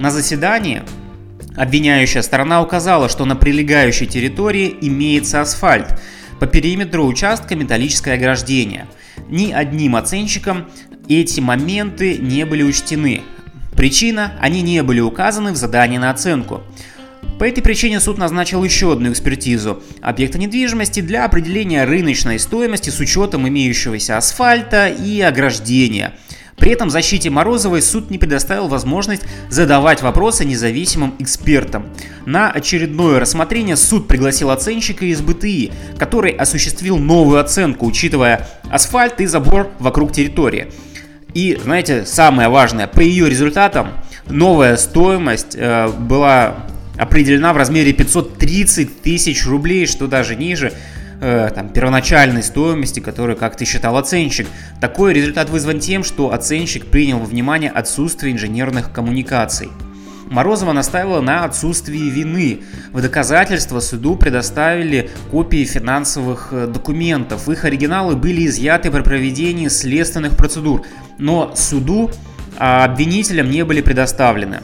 На 0.00 0.10
заседании 0.10 0.82
обвиняющая 1.56 2.22
сторона 2.22 2.62
указала, 2.62 3.08
что 3.08 3.24
на 3.24 3.34
прилегающей 3.34 4.06
территории 4.06 4.76
имеется 4.80 5.40
асфальт, 5.40 5.98
по 6.38 6.46
периметру 6.46 7.06
участка 7.06 7.56
металлическое 7.56 8.14
ограждение. 8.14 8.86
Ни 9.28 9.52
одним 9.52 9.96
оценщиком 9.96 10.68
эти 11.08 11.40
моменты 11.40 12.18
не 12.18 12.44
были 12.44 12.62
учтены. 12.62 13.22
Причина– 13.74 14.34
они 14.40 14.62
не 14.62 14.82
были 14.82 15.00
указаны 15.00 15.52
в 15.52 15.56
задании 15.56 15.98
на 15.98 16.10
оценку. 16.10 16.62
По 17.38 17.44
этой 17.44 17.62
причине 17.62 18.00
суд 18.00 18.18
назначил 18.18 18.62
еще 18.64 18.92
одну 18.92 19.12
экспертизу 19.12 19.82
объекта 20.00 20.38
недвижимости 20.38 21.00
для 21.00 21.24
определения 21.24 21.84
рыночной 21.84 22.38
стоимости 22.38 22.90
с 22.90 23.00
учетом 23.00 23.48
имеющегося 23.48 24.16
асфальта 24.16 24.88
и 24.88 25.20
ограждения– 25.20 26.14
при 26.56 26.72
этом 26.72 26.90
защите 26.90 27.30
Морозовой 27.30 27.82
суд 27.82 28.10
не 28.10 28.18
предоставил 28.18 28.68
возможность 28.68 29.22
задавать 29.50 30.02
вопросы 30.02 30.44
независимым 30.44 31.14
экспертам. 31.18 31.86
На 32.24 32.50
очередное 32.50 33.20
рассмотрение 33.20 33.76
суд 33.76 34.08
пригласил 34.08 34.50
оценщика 34.50 35.04
из 35.04 35.20
БТИ, 35.20 35.72
который 35.98 36.32
осуществил 36.32 36.98
новую 36.98 37.40
оценку, 37.40 37.86
учитывая 37.86 38.48
асфальт 38.70 39.20
и 39.20 39.26
забор 39.26 39.70
вокруг 39.78 40.12
территории. 40.12 40.68
И, 41.34 41.58
знаете, 41.62 42.06
самое 42.06 42.48
важное, 42.48 42.86
по 42.86 43.00
ее 43.00 43.28
результатам 43.28 43.88
новая 44.26 44.76
стоимость 44.76 45.54
э, 45.54 45.88
была 45.88 46.56
определена 46.96 47.52
в 47.52 47.58
размере 47.58 47.92
530 47.92 49.02
тысяч 49.02 49.46
рублей, 49.46 49.86
что 49.86 50.06
даже 50.06 50.34
ниже 50.34 50.72
э, 51.20 51.50
там, 51.54 51.68
первоначальной 51.68 52.42
стоимости, 52.42 53.00
которую 53.00 53.36
как-то 53.36 53.64
считал 53.64 53.96
оценщик. 53.96 54.46
Такой 54.80 55.12
результат 55.12 55.50
вызван 55.50 55.80
тем, 55.80 56.04
что 56.04 56.32
оценщик 56.32 56.86
принял 56.86 57.18
во 57.18 57.26
внимание 57.26 57.70
отсутствие 57.70 58.32
инженерных 58.32 58.92
коммуникаций. 58.92 59.70
Морозова 60.28 60.72
настаивала 60.72 61.20
на 61.20 61.44
отсутствии 61.44 62.10
вины. 62.10 62.62
В 62.92 63.00
доказательство 63.00 63.78
суду 63.80 64.16
предоставили 64.16 65.10
копии 65.30 65.64
финансовых 65.64 66.48
э, 66.52 66.66
документов. 66.66 67.48
Их 67.48 67.64
оригиналы 67.64 68.16
были 68.16 68.46
изъяты 68.46 68.90
при 68.90 69.02
проведении 69.02 69.68
следственных 69.68 70.36
процедур, 70.36 70.84
но 71.18 71.54
суду 71.54 72.10
а 72.58 72.84
обвинителям 72.84 73.50
не 73.50 73.64
были 73.64 73.80
предоставлены. 73.80 74.62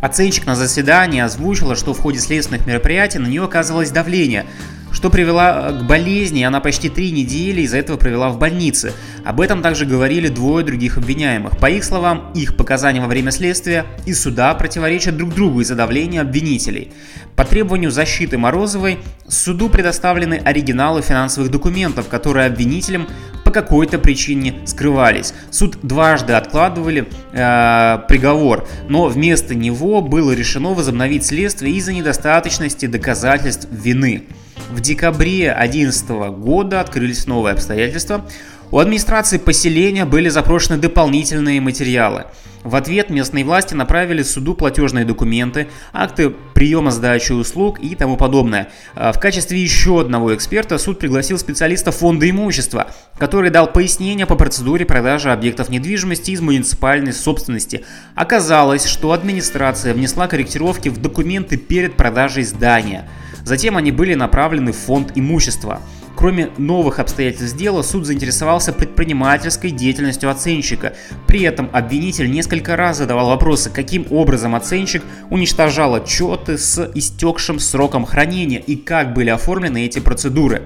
Оценщик 0.00 0.46
на 0.46 0.54
заседании 0.54 1.20
озвучила, 1.20 1.76
что 1.76 1.92
в 1.92 1.98
ходе 1.98 2.18
следственных 2.18 2.66
мероприятий 2.66 3.18
на 3.18 3.26
нее 3.26 3.44
оказывалось 3.44 3.90
давление, 3.90 4.46
что 4.92 5.10
привело 5.10 5.42
э, 5.42 5.78
к 5.80 5.82
болезни, 5.86 6.42
она 6.42 6.60
почти 6.60 6.88
три 6.88 7.10
недели 7.10 7.62
из-за 7.62 7.78
этого 7.78 7.96
провела 7.96 8.30
в 8.30 8.38
больнице. 8.38 8.92
Об 9.24 9.40
этом 9.40 9.62
также 9.62 9.86
говорили 9.86 10.28
двое 10.28 10.64
других 10.64 10.96
обвиняемых. 10.96 11.58
По 11.58 11.70
их 11.70 11.84
словам, 11.84 12.32
их 12.34 12.56
показания 12.56 13.00
во 13.00 13.06
время 13.06 13.30
следствия 13.30 13.86
и 14.06 14.12
суда 14.12 14.54
противоречат 14.54 15.16
друг 15.16 15.34
другу 15.34 15.60
из-за 15.60 15.74
давления 15.74 16.20
обвинителей. 16.20 16.92
По 17.36 17.44
требованию 17.44 17.90
защиты 17.90 18.38
Морозовой 18.38 18.98
суду 19.28 19.68
предоставлены 19.68 20.34
оригиналы 20.44 21.02
финансовых 21.02 21.50
документов, 21.50 22.08
которые 22.08 22.46
обвинителям 22.46 23.06
по 23.44 23.50
какой-то 23.50 23.98
причине 23.98 24.54
скрывались. 24.66 25.34
Суд 25.50 25.78
дважды 25.82 26.34
откладывали 26.34 27.08
э, 27.32 27.98
приговор, 28.08 28.68
но 28.88 29.06
вместо 29.06 29.54
него 29.54 30.02
было 30.02 30.32
решено 30.32 30.70
возобновить 30.70 31.26
следствие 31.26 31.74
из-за 31.74 31.92
недостаточности 31.92 32.86
доказательств 32.86 33.66
вины. 33.70 34.24
В 34.70 34.80
декабре 34.80 35.52
2011 35.52 36.08
года 36.38 36.80
открылись 36.80 37.26
новые 37.26 37.54
обстоятельства. 37.54 38.24
У 38.70 38.78
администрации 38.78 39.38
поселения 39.38 40.04
были 40.04 40.28
запрошены 40.28 40.78
дополнительные 40.78 41.60
материалы. 41.60 42.26
В 42.62 42.76
ответ 42.76 43.10
местные 43.10 43.44
власти 43.44 43.74
направили 43.74 44.22
суду 44.22 44.54
платежные 44.54 45.04
документы, 45.04 45.66
акты 45.92 46.30
приема 46.54 46.92
сдачи 46.92 47.32
услуг 47.32 47.80
и 47.80 47.96
тому 47.96 48.16
подобное. 48.16 48.68
А 48.94 49.10
в 49.10 49.18
качестве 49.18 49.60
еще 49.60 50.02
одного 50.02 50.36
эксперта 50.36 50.78
суд 50.78 51.00
пригласил 51.00 51.36
специалиста 51.38 51.90
фонда 51.90 52.30
имущества, 52.30 52.92
который 53.18 53.50
дал 53.50 53.66
пояснение 53.66 54.26
по 54.26 54.36
процедуре 54.36 54.86
продажи 54.86 55.32
объектов 55.32 55.68
недвижимости 55.68 56.30
из 56.30 56.40
муниципальной 56.40 57.12
собственности. 57.12 57.84
Оказалось, 58.14 58.84
что 58.84 59.10
администрация 59.10 59.94
внесла 59.94 60.28
корректировки 60.28 60.90
в 60.90 60.98
документы 60.98 61.56
перед 61.56 61.96
продажей 61.96 62.44
здания– 62.44 63.08
Затем 63.44 63.76
они 63.76 63.92
были 63.92 64.14
направлены 64.14 64.72
в 64.72 64.76
фонд 64.76 65.12
имущества. 65.14 65.80
Кроме 66.16 66.50
новых 66.58 66.98
обстоятельств 66.98 67.56
дела, 67.56 67.82
суд 67.82 68.04
заинтересовался 68.04 68.72
предпринимательской 68.72 69.70
деятельностью 69.70 70.28
оценщика. 70.28 70.92
При 71.26 71.42
этом 71.42 71.70
обвинитель 71.72 72.30
несколько 72.30 72.76
раз 72.76 72.98
задавал 72.98 73.28
вопросы, 73.28 73.70
каким 73.70 74.06
образом 74.10 74.54
оценщик 74.54 75.02
уничтожал 75.30 75.94
отчеты 75.94 76.58
с 76.58 76.90
истекшим 76.94 77.58
сроком 77.58 78.04
хранения 78.04 78.58
и 78.58 78.76
как 78.76 79.14
были 79.14 79.30
оформлены 79.30 79.86
эти 79.86 79.98
процедуры. 79.98 80.62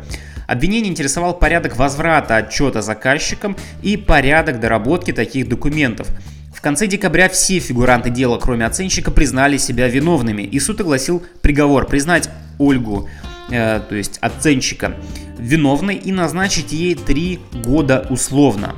Обвинение 0.46 0.90
интересовал 0.90 1.38
порядок 1.38 1.76
возврата 1.76 2.36
отчета 2.36 2.82
заказчикам 2.82 3.56
и 3.82 3.96
порядок 3.96 4.60
доработки 4.60 5.12
таких 5.12 5.48
документов. 5.48 6.08
В 6.52 6.60
конце 6.60 6.86
декабря 6.86 7.28
все 7.28 7.58
фигуранты 7.58 8.10
дела, 8.10 8.38
кроме 8.38 8.66
оценщика, 8.66 9.10
признали 9.10 9.56
себя 9.56 9.88
виновными, 9.88 10.42
и 10.42 10.58
суд 10.60 10.80
огласил 10.80 11.22
приговор 11.42 11.86
признать 11.86 12.28
Ольгу, 12.58 13.08
э, 13.50 13.80
то 13.80 13.94
есть 13.94 14.18
оценщика, 14.20 14.94
виновной 15.38 15.96
и 15.96 16.12
назначить 16.12 16.72
ей 16.72 16.94
три 16.94 17.40
года 17.52 18.06
условно. 18.10 18.74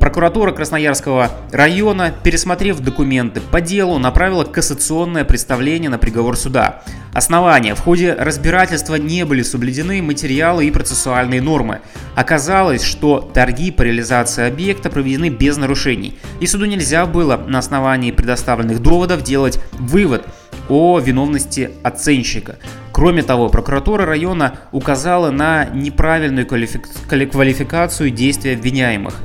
Прокуратура 0.00 0.52
Красноярского 0.52 1.30
района, 1.52 2.14
пересмотрев 2.22 2.80
документы 2.80 3.40
по 3.40 3.62
делу, 3.62 3.98
направила 3.98 4.44
кассационное 4.44 5.24
представление 5.24 5.88
на 5.88 5.96
приговор 5.96 6.36
суда. 6.36 6.82
Основания. 7.14 7.74
В 7.74 7.80
ходе 7.80 8.12
разбирательства 8.12 8.96
не 8.96 9.24
были 9.24 9.42
соблюдены 9.42 10.02
материалы 10.02 10.66
и 10.66 10.70
процессуальные 10.70 11.40
нормы. 11.40 11.80
Оказалось, 12.14 12.82
что 12.82 13.20
торги 13.20 13.70
по 13.70 13.82
реализации 13.82 14.46
объекта 14.46 14.90
проведены 14.90 15.30
без 15.30 15.56
нарушений, 15.56 16.18
и 16.40 16.46
суду 16.46 16.66
нельзя 16.66 17.06
было 17.06 17.38
на 17.38 17.58
основании 17.58 18.10
предоставленных 18.10 18.82
доводов 18.82 19.22
делать 19.22 19.58
вывод 19.72 20.26
о 20.68 20.98
виновности 20.98 21.70
оценщика. 21.82 22.56
Кроме 22.96 23.22
того, 23.22 23.50
прокуратура 23.50 24.06
района 24.06 24.54
указала 24.72 25.30
на 25.30 25.66
неправильную 25.66 26.46
квалификацию 26.46 28.08
действий 28.08 28.54
обвиняемых. 28.54 29.16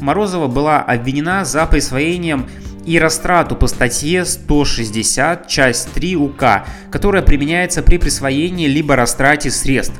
Морозова 0.00 0.48
была 0.48 0.80
обвинена 0.80 1.44
за 1.44 1.64
присвоением 1.66 2.48
и 2.84 2.98
растрату 2.98 3.54
по 3.54 3.68
статье 3.68 4.24
160, 4.24 5.46
часть 5.46 5.92
3 5.92 6.16
УК, 6.16 6.64
которая 6.90 7.22
применяется 7.22 7.84
при 7.84 7.98
присвоении 7.98 8.66
либо 8.66 8.96
растрате 8.96 9.52
средств. 9.52 9.94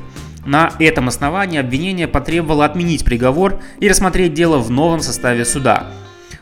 На 0.45 0.73
этом 0.79 1.07
основании 1.07 1.57
обвинение 1.57 2.09
потребовало 2.09 2.65
отменить 2.65 3.05
приговор 3.05 3.61
и 3.79 3.87
рассмотреть 3.87 4.33
дело 4.33 4.57
в 4.57 4.69
новом 4.71 4.99
составе 4.99 5.45
суда. 5.45 5.87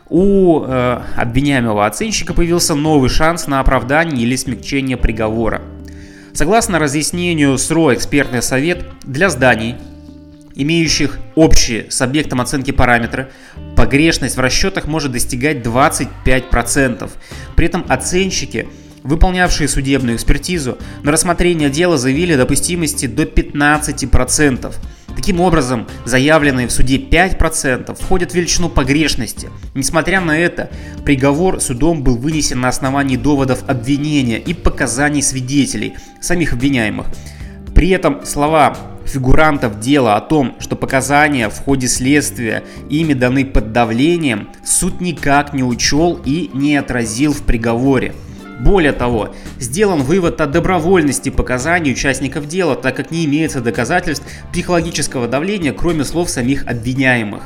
У 0.10 0.64
э, 0.64 1.02
обвиняемого 1.16 1.86
оценщика 1.86 2.34
появился 2.34 2.74
новый 2.74 3.12
шанс 3.12 3.46
на 3.46 3.60
оправдание 3.60 4.24
или 4.24 4.36
смягчение 4.36 4.98
приговора. 4.98 5.62
Согласно 6.40 6.80
разъяснению 6.80 7.58
СРО 7.58 7.94
«Экспертный 7.94 8.42
совет» 8.42 8.86
для 9.04 9.30
зданий, 9.30 9.76
имеющих 10.56 11.20
общие 11.36 11.92
с 11.92 12.02
объектом 12.02 12.40
оценки 12.40 12.72
параметры, 12.72 13.30
погрешность 13.76 14.38
в 14.38 14.40
расчетах 14.40 14.88
может 14.88 15.12
достигать 15.12 15.58
25%. 15.58 17.12
При 17.58 17.66
этом 17.66 17.86
оценщики, 17.90 18.70
выполнявшие 19.04 19.68
судебную 19.68 20.16
экспертизу, 20.16 20.78
на 21.04 21.12
рассмотрение 21.12 21.70
дела 21.70 21.98
заявили 21.98 22.32
о 22.32 22.38
допустимости 22.38 23.06
до 23.06 23.24
15%. 23.24 24.74
Таким 25.20 25.42
образом, 25.42 25.86
заявленные 26.06 26.68
в 26.68 26.72
суде 26.72 26.96
5% 26.96 27.94
входят 27.94 28.32
в 28.32 28.36
величину 28.36 28.70
погрешности. 28.70 29.50
Несмотря 29.74 30.22
на 30.22 30.40
это, 30.40 30.70
приговор 31.04 31.60
судом 31.60 32.04
был 32.04 32.16
вынесен 32.16 32.62
на 32.62 32.70
основании 32.70 33.18
доводов 33.18 33.66
обвинения 33.68 34.40
и 34.40 34.54
показаний 34.54 35.22
свидетелей, 35.22 35.96
самих 36.22 36.54
обвиняемых. 36.54 37.08
При 37.76 37.90
этом 37.90 38.26
слова 38.26 38.78
фигурантов 39.06 39.82
дела 39.82 40.16
о 40.16 40.22
том, 40.22 40.56
что 40.60 40.78
показания 40.78 41.50
в 41.50 41.60
ходе 41.60 41.90
следствия 41.90 42.64
ими 42.90 43.12
даны 43.12 43.44
под 43.44 43.74
давлением, 43.74 44.48
суд 44.64 45.02
никак 45.02 45.54
не 45.54 45.66
учел 45.66 46.18
и 46.24 46.50
не 46.54 46.78
отразил 46.78 47.34
в 47.34 47.42
приговоре. 47.42 48.14
Более 48.60 48.92
того, 48.92 49.34
сделан 49.58 50.04
вывод 50.04 50.42
о 50.42 50.46
добровольности 50.46 51.30
показаний 51.30 51.94
участников 51.94 52.48
дела, 52.48 52.76
так 52.76 52.96
как 52.96 53.10
не 53.10 53.26
имеется 53.26 53.62
доказательств 53.62 54.26
психологического 54.52 55.28
давления, 55.28 55.72
кроме 55.72 56.04
слов 56.04 56.30
самих 56.30 56.68
обвиняемых. 56.68 57.44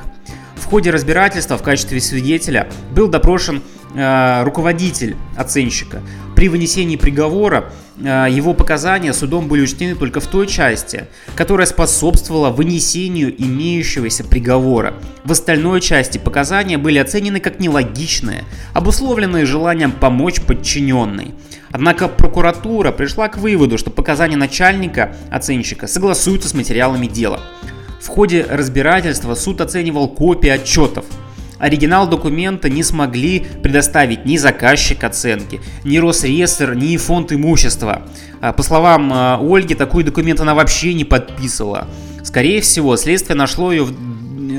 В 0.56 0.66
ходе 0.66 0.90
разбирательства 0.90 1.58
в 1.58 1.62
качестве 1.62 2.02
свидетеля 2.02 2.68
был 2.96 3.08
допрошен 3.08 3.62
э, 3.94 4.44
руководитель 4.44 5.16
оценщика. 5.38 6.02
При 6.44 6.50
вынесении 6.50 6.98
приговора 6.98 7.72
э, 7.98 8.28
его 8.30 8.54
показания 8.54 9.14
судом 9.14 9.48
были 9.48 9.62
учтены 9.62 9.96
только 9.96 10.20
в 10.20 10.28
той 10.28 10.46
части, 10.46 11.08
которая 11.38 11.66
способствовала 11.66 12.50
вынесению 12.50 13.34
имеющегося 13.42 14.26
приговора. 14.26 14.94
В 15.24 15.32
остальной 15.32 15.80
части 15.80 16.18
показания 16.18 16.78
были 16.78 16.98
оценены 16.98 17.40
как 17.40 17.62
нелогичные, 17.62 18.44
обусловленные 18.74 19.46
желанием 19.46 19.94
помочь 19.94 20.42
подчиненной. 20.42 21.34
Однако 21.72 22.10
прокуратура 22.10 22.92
пришла 22.92 23.30
к 23.30 23.38
выводу, 23.38 23.78
что 23.78 23.90
показания 23.90 24.36
начальника 24.36 25.16
оценщика 25.32 25.88
согласуются 25.88 26.50
с 26.50 26.54
материалами 26.54 27.08
дела. 27.08 27.40
В 28.02 28.10
ходе 28.10 28.46
разбирательства 28.50 29.34
суд 29.36 29.62
оценивал 29.62 30.10
копии 30.10 30.50
отчетов– 30.50 31.06
Оригинал 31.60 32.08
документа 32.08 32.70
не 32.70 32.84
смогли 32.84 33.46
предоставить 33.62 34.26
ни 34.26 34.38
заказчик 34.38 35.04
оценки, 35.04 35.62
ни 35.84 35.98
Росреестр, 35.98 36.74
ни 36.74 36.98
фонд 36.98 37.32
имущества. 37.32 38.04
А, 38.42 38.54
по 38.54 38.64
словам 38.64 39.12
а, 39.14 39.40
Ольги, 39.42 39.76
такой 39.76 40.04
документ 40.04 40.40
она 40.40 40.56
вообще 40.56 40.94
не 40.94 41.06
подписывала. 41.06 41.88
Скорее 42.24 42.62
всего, 42.62 42.96
следствие 42.98 43.36
нашло 43.36 43.72
ее 43.72 43.88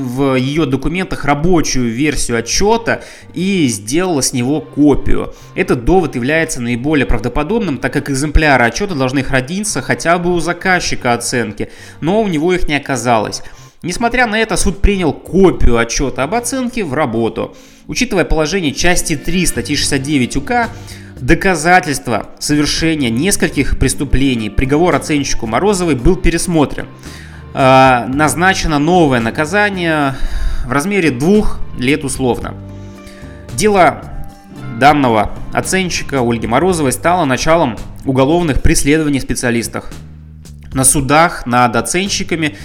в 0.05 0.35
ее 0.35 0.65
документах 0.65 1.25
рабочую 1.25 1.91
версию 1.91 2.37
отчета 2.37 3.03
и 3.33 3.67
сделала 3.67 4.21
с 4.21 4.33
него 4.33 4.61
копию. 4.61 5.33
Этот 5.55 5.83
довод 5.83 6.15
является 6.15 6.61
наиболее 6.61 7.05
правдоподобным, 7.05 7.77
так 7.77 7.93
как 7.93 8.09
экземпляры 8.09 8.65
отчета 8.65 8.95
должны 8.95 9.23
храниться 9.23 9.81
хотя 9.81 10.17
бы 10.17 10.33
у 10.33 10.39
заказчика 10.39 11.13
оценки, 11.13 11.69
но 12.01 12.21
у 12.21 12.27
него 12.27 12.53
их 12.53 12.67
не 12.67 12.75
оказалось. 12.75 13.41
Несмотря 13.85 14.25
на 14.25 14.39
это, 14.39 14.57
суд 14.57 14.81
принял 14.81 15.13
копию 15.13 15.77
отчета 15.77 16.23
об 16.23 16.33
оценке 16.33 16.83
в 16.83 16.95
работу. 16.95 17.55
Учитывая 17.85 18.25
положение 18.25 18.71
части 18.71 19.15
3 19.15 19.45
статьи 19.45 19.75
69 19.75 20.37
УК, 20.37 20.69
доказательства 21.21 22.31
совершения 22.39 23.11
нескольких 23.11 23.77
преступлений 23.77 24.49
приговор 24.49 24.95
оценщику 24.95 25.45
Морозовой 25.45 25.93
был 25.93 26.15
пересмотрен. 26.15 26.87
Э, 27.53 28.07
назначено 28.07 28.79
новое 28.79 29.19
наказание 29.19 30.15
в 30.65 30.71
размере 30.71 31.11
двух 31.11 31.59
лет 31.77 32.03
условно. 32.03 32.55
Дело 33.53 34.01
данного 34.79 35.29
оценщика 35.53 36.27
Ольги 36.27 36.47
Морозовой 36.47 36.91
стало 36.91 37.25
началом 37.25 37.77
уголовных 38.03 38.63
преследований 38.63 39.19
специалистов. 39.19 39.91
На 40.73 40.83
судах 40.83 41.45
над 41.45 41.75
оценщиками 41.75 42.57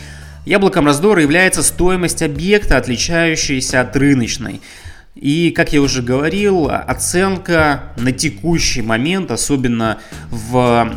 Яблоком 0.45 0.87
раздора 0.87 1.23
является 1.23 1.63
стоимость 1.63 2.23
объекта, 2.23 2.77
отличающаяся 2.77 3.81
от 3.81 3.95
рыночной. 3.97 4.61
И, 5.15 5.51
как 5.51 5.73
я 5.73 5.83
уже 5.83 6.03
говорил, 6.03 6.71
оценка 6.71 7.93
на 7.97 8.13
текущий 8.13 8.81
момент, 8.81 9.31
особенно 9.31 9.99
в, 10.31 10.89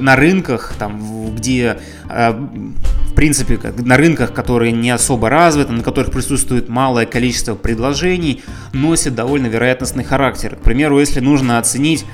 на 0.00 0.16
рынках, 0.16 0.74
там, 0.78 1.34
где, 1.34 1.78
э, 2.10 2.32
в 2.32 3.14
принципе, 3.14 3.58
на 3.78 3.96
рынках, 3.96 4.34
которые 4.34 4.72
не 4.72 4.90
особо 4.90 5.30
развиты, 5.30 5.72
на 5.72 5.82
которых 5.82 6.10
присутствует 6.10 6.68
малое 6.68 7.06
количество 7.06 7.54
предложений, 7.54 8.42
носит 8.72 9.14
довольно 9.14 9.46
вероятностный 9.46 10.04
характер. 10.04 10.56
К 10.56 10.62
примеру, 10.62 10.98
если 10.98 11.20
нужно 11.20 11.58
оценить 11.58 12.04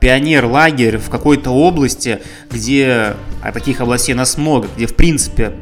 пионер-лагерь 0.00 0.96
в 0.98 1.10
какой-то 1.10 1.50
области, 1.50 2.20
где, 2.50 3.14
а 3.42 3.52
таких 3.52 3.80
областей 3.80 4.14
нас 4.14 4.38
много, 4.38 4.68
где 4.76 4.86
в 4.86 4.96
принципе 4.96 5.52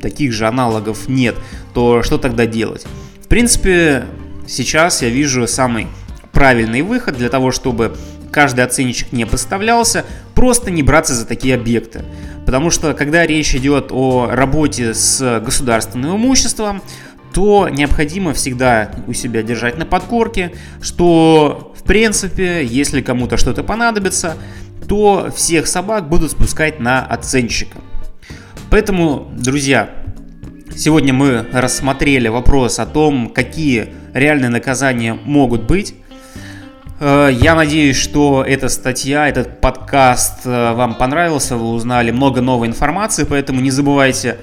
таких 0.00 0.32
же 0.32 0.46
аналогов 0.46 1.08
нет, 1.08 1.34
то 1.74 2.02
что 2.02 2.18
тогда 2.18 2.46
делать? 2.46 2.86
В 3.22 3.28
принципе, 3.28 4.04
сейчас 4.46 5.02
я 5.02 5.08
вижу 5.08 5.46
самый 5.46 5.88
правильный 6.32 6.82
выход 6.82 7.16
для 7.16 7.28
того, 7.28 7.50
чтобы 7.50 7.96
каждый 8.30 8.64
оценщик 8.64 9.12
не 9.12 9.26
подставлялся, 9.26 10.04
просто 10.34 10.70
не 10.70 10.82
браться 10.82 11.14
за 11.14 11.26
такие 11.26 11.54
объекты. 11.54 12.04
Потому 12.44 12.70
что, 12.70 12.94
когда 12.94 13.26
речь 13.26 13.54
идет 13.54 13.88
о 13.90 14.28
работе 14.30 14.94
с 14.94 15.40
государственным 15.40 16.16
имуществом, 16.16 16.82
то 17.32 17.68
необходимо 17.68 18.32
всегда 18.32 18.92
у 19.06 19.12
себя 19.12 19.42
держать 19.42 19.76
на 19.76 19.84
подкорке, 19.84 20.52
что 20.80 21.74
принципе, 21.86 22.64
если 22.64 23.00
кому-то 23.00 23.36
что-то 23.36 23.62
понадобится, 23.62 24.36
то 24.88 25.30
всех 25.34 25.66
собак 25.66 26.08
будут 26.08 26.32
спускать 26.32 26.80
на 26.80 27.04
оценщика. 27.04 27.78
Поэтому, 28.70 29.30
друзья, 29.36 29.90
сегодня 30.76 31.12
мы 31.12 31.46
рассмотрели 31.52 32.28
вопрос 32.28 32.78
о 32.78 32.86
том, 32.86 33.30
какие 33.30 33.90
реальные 34.12 34.50
наказания 34.50 35.14
могут 35.14 35.62
быть. 35.62 35.94
Э, 37.00 37.30
я 37.32 37.54
надеюсь, 37.54 37.96
что 37.96 38.44
эта 38.46 38.68
статья, 38.68 39.28
этот 39.28 39.60
подкаст 39.60 40.40
э, 40.44 40.72
вам 40.74 40.94
понравился, 40.94 41.56
вы 41.56 41.68
узнали 41.68 42.10
много 42.10 42.40
новой 42.40 42.68
информации, 42.68 43.24
поэтому 43.24 43.60
не 43.60 43.70
забывайте 43.70 44.38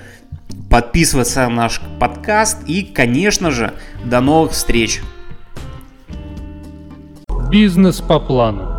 подписываться 0.70 1.48
на 1.50 1.64
наш 1.64 1.82
подкаст 2.00 2.60
и, 2.66 2.84
конечно 2.84 3.52
же, 3.52 3.74
до 4.04 4.22
новых 4.22 4.54
встреч. 4.54 5.02
Бизнес 7.54 8.02
по 8.02 8.20
плану. 8.20 8.73